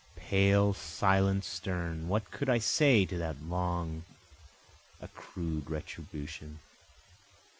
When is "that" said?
3.19-3.39